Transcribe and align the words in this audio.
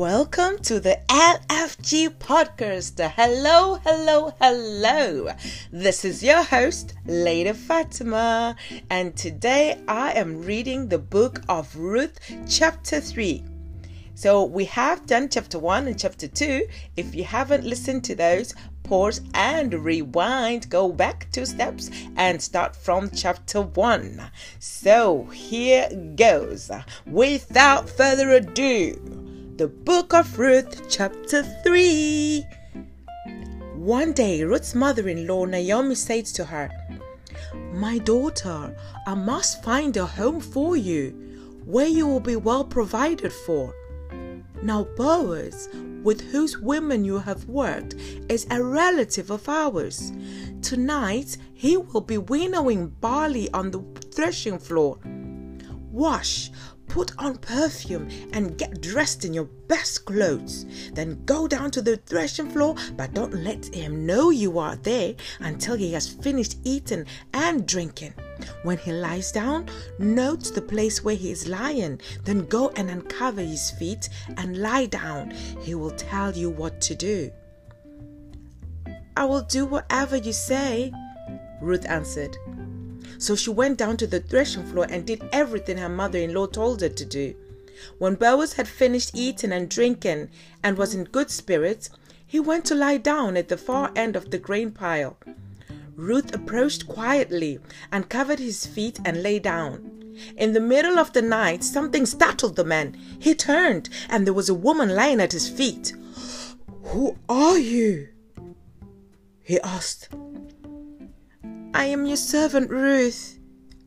Welcome 0.00 0.56
to 0.60 0.80
the 0.80 0.98
LFG 1.08 2.16
podcast. 2.16 3.06
Hello, 3.16 3.74
hello, 3.84 4.32
hello. 4.40 5.34
This 5.70 6.06
is 6.06 6.22
your 6.22 6.42
host, 6.42 6.94
Lady 7.04 7.52
Fatima, 7.52 8.56
and 8.88 9.14
today 9.14 9.78
I 9.86 10.12
am 10.12 10.40
reading 10.40 10.88
the 10.88 10.98
book 10.98 11.42
of 11.50 11.76
Ruth, 11.76 12.18
chapter 12.48 12.98
3. 12.98 13.44
So 14.14 14.44
we 14.44 14.64
have 14.64 15.04
done 15.04 15.28
chapter 15.28 15.58
1 15.58 15.88
and 15.88 15.98
chapter 15.98 16.28
2. 16.28 16.66
If 16.96 17.14
you 17.14 17.24
haven't 17.24 17.64
listened 17.64 18.02
to 18.04 18.14
those, 18.14 18.54
pause 18.84 19.20
and 19.34 19.74
rewind, 19.74 20.70
go 20.70 20.90
back 20.90 21.30
two 21.30 21.44
steps 21.44 21.90
and 22.16 22.40
start 22.40 22.74
from 22.74 23.10
chapter 23.10 23.60
1. 23.60 24.30
So 24.60 25.24
here 25.24 25.90
goes. 26.16 26.70
Without 27.04 27.90
further 27.90 28.30
ado, 28.30 29.19
the 29.60 29.68
book 29.68 30.14
of 30.14 30.38
Ruth, 30.38 30.88
chapter 30.88 31.42
3. 31.42 32.42
One 33.74 34.14
day, 34.14 34.42
Ruth's 34.42 34.74
mother 34.74 35.06
in 35.06 35.26
law, 35.26 35.44
Naomi, 35.44 35.96
said 35.96 36.24
to 36.36 36.46
her, 36.46 36.70
My 37.74 37.98
daughter, 37.98 38.74
I 39.06 39.14
must 39.14 39.62
find 39.62 39.94
a 39.98 40.06
home 40.06 40.40
for 40.40 40.78
you 40.78 41.10
where 41.66 41.86
you 41.86 42.06
will 42.06 42.20
be 42.20 42.36
well 42.36 42.64
provided 42.64 43.34
for. 43.34 43.74
Now, 44.62 44.84
Boaz, 44.96 45.68
with 46.02 46.22
whose 46.22 46.56
women 46.56 47.04
you 47.04 47.18
have 47.18 47.44
worked, 47.44 47.96
is 48.30 48.46
a 48.50 48.64
relative 48.64 49.30
of 49.30 49.46
ours. 49.46 50.10
Tonight, 50.62 51.36
he 51.52 51.76
will 51.76 52.00
be 52.00 52.16
winnowing 52.16 52.88
barley 53.02 53.50
on 53.52 53.72
the 53.72 53.82
threshing 54.10 54.58
floor. 54.58 54.98
Wash, 55.92 56.50
put 56.90 57.12
on 57.18 57.38
perfume 57.38 58.08
and 58.32 58.58
get 58.58 58.80
dressed 58.82 59.24
in 59.24 59.32
your 59.32 59.48
best 59.68 60.04
clothes. 60.04 60.66
Then 60.92 61.22
go 61.24 61.46
down 61.46 61.70
to 61.70 61.82
the 61.82 61.96
threshing 61.96 62.50
floor, 62.50 62.74
but 62.96 63.14
don't 63.14 63.32
let 63.32 63.72
him 63.74 64.04
know 64.04 64.30
you 64.30 64.58
are 64.58 64.76
there 64.76 65.14
until 65.38 65.76
he 65.76 65.92
has 65.92 66.08
finished 66.08 66.58
eating 66.64 67.06
and 67.32 67.66
drinking. 67.66 68.14
When 68.64 68.76
he 68.78 68.92
lies 68.92 69.30
down, 69.30 69.68
note 69.98 70.52
the 70.54 70.62
place 70.62 71.04
where 71.04 71.14
he 71.14 71.30
is 71.30 71.46
lying. 71.48 72.00
Then 72.24 72.46
go 72.46 72.70
and 72.70 72.90
uncover 72.90 73.40
his 73.40 73.70
feet 73.70 74.08
and 74.36 74.58
lie 74.58 74.86
down. 74.86 75.30
He 75.62 75.74
will 75.74 75.92
tell 75.92 76.32
you 76.32 76.50
what 76.50 76.80
to 76.82 76.94
do. 76.94 77.30
I 79.16 79.24
will 79.24 79.42
do 79.42 79.64
whatever 79.64 80.16
you 80.16 80.32
say, 80.32 80.92
Ruth 81.60 81.86
answered. 81.88 82.36
So 83.20 83.36
she 83.36 83.50
went 83.50 83.76
down 83.76 83.98
to 83.98 84.06
the 84.06 84.20
threshing 84.20 84.64
floor 84.64 84.86
and 84.88 85.06
did 85.06 85.28
everything 85.30 85.76
her 85.76 85.90
mother 85.90 86.18
in 86.18 86.32
law 86.32 86.46
told 86.46 86.80
her 86.80 86.88
to 86.88 87.04
do. 87.04 87.34
When 87.98 88.14
Boaz 88.14 88.54
had 88.54 88.66
finished 88.66 89.10
eating 89.12 89.52
and 89.52 89.68
drinking 89.68 90.30
and 90.62 90.78
was 90.78 90.94
in 90.94 91.04
good 91.04 91.30
spirits, 91.30 91.90
he 92.26 92.40
went 92.40 92.64
to 92.66 92.74
lie 92.74 92.96
down 92.96 93.36
at 93.36 93.48
the 93.48 93.58
far 93.58 93.92
end 93.94 94.16
of 94.16 94.30
the 94.30 94.38
grain 94.38 94.70
pile. 94.70 95.18
Ruth 95.96 96.34
approached 96.34 96.88
quietly 96.88 97.60
and 97.92 98.08
covered 98.08 98.38
his 98.38 98.64
feet 98.64 98.98
and 99.04 99.22
lay 99.22 99.38
down. 99.38 100.16
In 100.38 100.54
the 100.54 100.60
middle 100.60 100.98
of 100.98 101.12
the 101.12 101.22
night, 101.22 101.62
something 101.62 102.06
startled 102.06 102.56
the 102.56 102.64
man. 102.64 102.96
He 103.18 103.34
turned, 103.34 103.90
and 104.08 104.26
there 104.26 104.34
was 104.34 104.48
a 104.48 104.54
woman 104.54 104.94
lying 104.94 105.20
at 105.20 105.32
his 105.32 105.48
feet. 105.48 105.92
Who 106.84 107.18
are 107.28 107.58
you? 107.58 108.08
he 109.42 109.60
asked. 109.60 110.08
I 111.72 111.84
am 111.86 112.06
your 112.06 112.16
servant 112.16 112.70
Ruth, 112.70 113.38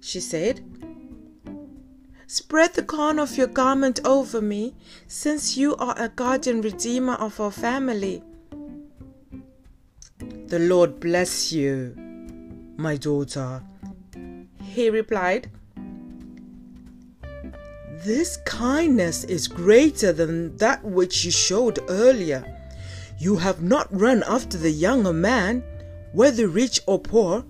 she 0.00 0.20
said. 0.20 0.60
Spread 2.26 2.74
the 2.74 2.82
corn 2.82 3.18
of 3.18 3.36
your 3.36 3.46
garment 3.48 4.00
over 4.04 4.40
me, 4.40 4.76
since 5.06 5.56
you 5.56 5.74
are 5.76 5.94
a 5.98 6.08
guardian 6.08 6.60
redeemer 6.60 7.14
of 7.14 7.40
our 7.40 7.50
family. 7.50 8.22
The 10.46 10.58
Lord 10.58 11.00
bless 11.00 11.52
you, 11.52 11.94
my 12.76 12.96
daughter, 12.96 13.62
he 14.62 14.90
replied. 14.90 15.50
This 18.04 18.36
kindness 18.46 19.24
is 19.24 19.48
greater 19.48 20.12
than 20.12 20.56
that 20.58 20.84
which 20.84 21.24
you 21.24 21.30
showed 21.30 21.80
earlier. 21.88 22.44
You 23.18 23.36
have 23.36 23.62
not 23.62 23.88
run 23.90 24.22
after 24.26 24.56
the 24.56 24.70
younger 24.70 25.12
man, 25.12 25.62
whether 26.12 26.46
rich 26.48 26.80
or 26.86 26.98
poor 26.98 27.44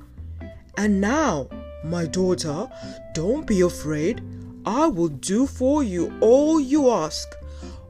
and 0.81 0.99
now, 0.99 1.47
my 1.85 2.07
daughter, 2.07 2.67
don't 3.13 3.47
be 3.47 3.61
afraid. 3.61 4.23
I 4.65 4.87
will 4.87 5.09
do 5.09 5.47
for 5.47 5.83
you 5.83 6.11
all 6.23 6.59
you 6.59 6.89
ask. 6.89 7.29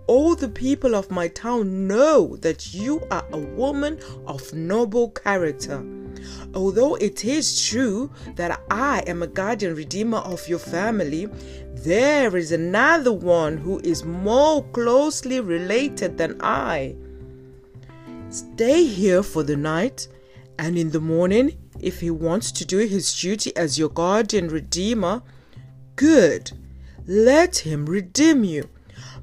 All 0.08 0.34
the 0.34 0.48
people 0.48 0.96
of 0.96 1.08
my 1.08 1.28
town 1.28 1.86
know 1.86 2.34
that 2.38 2.74
you 2.74 3.06
are 3.12 3.24
a 3.30 3.38
woman 3.38 4.00
of 4.26 4.52
noble 4.52 5.10
character. 5.10 5.84
Although 6.52 6.96
it 6.96 7.24
is 7.24 7.64
true 7.64 8.10
that 8.34 8.60
I 8.72 9.04
am 9.06 9.22
a 9.22 9.28
guardian 9.28 9.76
redeemer 9.76 10.18
of 10.18 10.48
your 10.48 10.58
family, 10.58 11.26
there 11.74 12.36
is 12.36 12.50
another 12.50 13.12
one 13.12 13.56
who 13.56 13.78
is 13.84 14.02
more 14.02 14.64
closely 14.72 15.38
related 15.38 16.18
than 16.18 16.40
I. 16.42 16.96
Stay 18.30 18.82
here 18.82 19.22
for 19.22 19.44
the 19.44 19.56
night, 19.56 20.08
and 20.58 20.76
in 20.76 20.90
the 20.90 21.00
morning 21.00 21.56
if 21.82 22.00
he 22.00 22.10
wants 22.10 22.52
to 22.52 22.64
do 22.64 22.78
his 22.78 23.18
duty 23.18 23.54
as 23.56 23.78
your 23.78 23.88
guardian 23.88 24.48
redeemer, 24.48 25.22
good. 25.96 26.52
Let 27.06 27.58
him 27.58 27.86
redeem 27.86 28.44
you. 28.44 28.68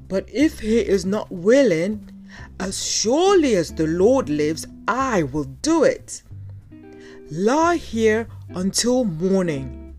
But 0.08 0.28
if 0.32 0.60
he 0.60 0.78
is 0.78 1.04
not 1.04 1.30
willing, 1.30 2.10
as 2.58 2.84
surely 2.84 3.54
as 3.56 3.72
the 3.72 3.86
Lord 3.86 4.28
lives, 4.28 4.66
I 4.86 5.22
will 5.22 5.44
do 5.44 5.84
it. 5.84 6.22
Lie 7.30 7.76
here 7.76 8.26
until 8.50 9.04
morning. 9.04 9.94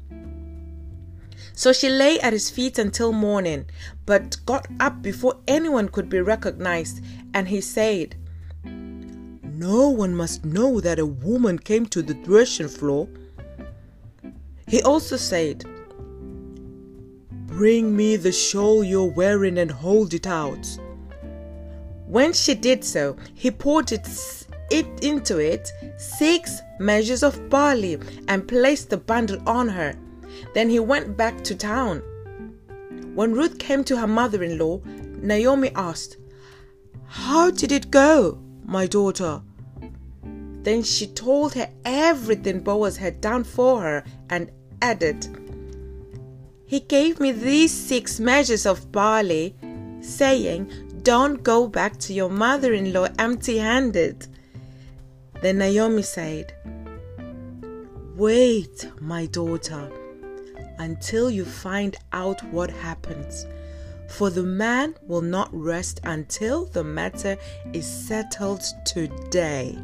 So 1.54 1.74
she 1.74 1.90
lay 1.90 2.20
at 2.22 2.34
his 2.34 2.50
feet 2.50 2.80
until 2.80 3.12
morning, 3.12 3.66
but 4.06 4.38
got 4.46 4.68
up 4.80 5.02
before 5.02 5.36
anyone 5.48 5.90
could 5.90 6.10
be 6.10 6.22
recognized, 6.22 7.04
and 7.34 7.48
he 7.50 7.62
said, 7.62 8.16
no 9.60 9.90
one 9.90 10.16
must 10.16 10.46
know 10.46 10.80
that 10.80 11.00
a 11.00 11.06
woman 11.06 11.60
came 11.60 11.86
to 11.88 12.02
the 12.02 12.14
threshing 12.24 12.70
floor. 12.70 13.10
He 14.70 14.82
also 14.84 15.18
said, 15.18 15.66
Bring 17.48 17.94
me 17.94 18.16
the 18.16 18.32
shawl 18.32 18.86
you're 18.86 19.12
wearing 19.12 19.58
and 19.58 19.70
hold 19.70 20.14
it 20.14 20.26
out. 20.26 20.66
When 22.08 22.32
she 22.32 22.56
did 22.56 22.86
so, 22.86 23.18
he 23.34 23.52
poured 23.52 23.92
it, 23.92 24.08
it 24.72 24.88
into 25.04 25.40
it 25.40 25.70
six 25.98 26.62
measures 26.80 27.22
of 27.22 27.50
barley 27.50 28.00
and 28.30 28.48
placed 28.48 28.90
the 28.90 28.98
bundle 28.98 29.42
on 29.46 29.68
her. 29.68 29.94
Then 30.54 30.70
he 30.70 30.80
went 30.80 31.18
back 31.18 31.44
to 31.44 31.54
town. 31.54 32.02
When 33.14 33.34
Ruth 33.34 33.60
came 33.60 33.84
to 33.84 33.98
her 33.98 34.08
mother 34.08 34.42
in 34.42 34.58
law, 34.58 34.80
Naomi 35.22 35.72
asked, 35.76 36.16
How 37.08 37.52
did 37.52 37.74
it 37.74 37.92
go, 37.92 38.40
my 38.64 38.88
daughter? 38.88 39.42
Then 40.64 40.84
she 40.84 41.08
told 41.08 41.54
her 41.54 41.70
everything 41.86 42.60
Boaz 42.62 42.98
had 42.98 43.22
done 43.22 43.44
for 43.44 43.82
her 43.82 44.04
and 44.30 44.52
added, 44.82 45.28
He 46.66 46.82
gave 46.82 47.20
me 47.20 47.32
these 47.32 47.72
six 47.72 48.20
measures 48.20 48.66
of 48.66 48.92
barley, 48.92 49.56
saying, 50.02 50.70
Don't 51.04 51.44
go 51.44 51.68
back 51.68 51.98
to 52.00 52.14
your 52.14 52.30
mother 52.30 52.74
in 52.74 52.92
law 52.94 53.08
empty 53.18 53.58
handed. 53.58 54.28
Then 55.42 55.60
Naomi 55.60 56.02
said, 56.02 56.54
Wait, 58.16 58.90
my 59.00 59.28
daughter, 59.28 59.90
until 60.78 61.32
you 61.32 61.46
find 61.46 61.96
out 62.12 62.44
what 62.52 62.70
happens. 62.70 63.46
For 64.10 64.30
the 64.30 64.44
man 64.44 64.96
will 65.04 65.22
not 65.22 65.50
rest 65.54 66.02
until 66.04 66.66
the 66.66 66.84
matter 66.84 67.38
is 67.72 67.86
settled 67.86 68.64
today. 68.84 69.78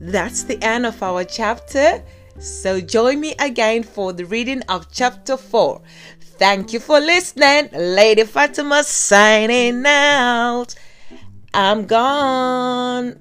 That's 0.00 0.44
the 0.44 0.62
end 0.62 0.86
of 0.86 1.02
our 1.02 1.24
chapter. 1.24 2.02
So 2.38 2.80
join 2.80 3.20
me 3.20 3.34
again 3.38 3.82
for 3.82 4.12
the 4.12 4.24
reading 4.24 4.62
of 4.68 4.92
chapter 4.92 5.36
4. 5.36 5.80
Thank 6.20 6.72
you 6.72 6.80
for 6.80 7.00
listening. 7.00 7.70
Lady 7.72 8.24
Fatima 8.24 8.84
signing 8.84 9.84
out. 9.86 10.74
I'm 11.54 11.86
gone. 11.86 13.18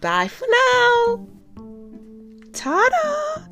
Bye 0.00 0.28
for 0.28 0.46
now. 0.50 1.26
Ta 2.52 2.88
da! 2.90 3.49